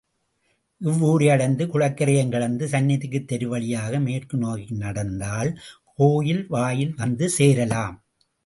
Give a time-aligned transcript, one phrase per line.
[0.81, 5.51] இவ்வூரையடைந்து, குளக்கரையையும் கடந்து, சந்நிதித் தெரு வழியாக மேற்கு நோக்கி நடந்தால்
[5.99, 7.97] கோயில் வாயில் வந்து சேரலாம்.